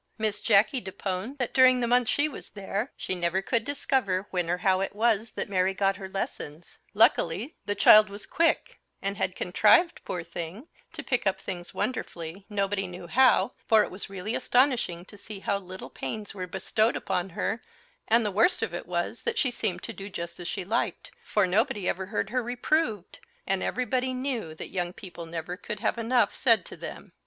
[0.17, 4.49] Miss Jacky deponed that during the month she was there she never could discover when
[4.49, 9.17] or how it was that Mary got her lessons; luckily the child was quick, and
[9.17, 14.09] had contrived, poor thing, to pick up things wonderfully, nobody knew how, for it was
[14.09, 17.61] really astonishing to see how little pains were bestowed upon her
[18.07, 21.11] and the worst of it was, that she seemed to do just as she liked,
[21.23, 25.99] for nobody ever heard her reproved, and everybody knew that young people never could have
[25.99, 27.11] enough said to them.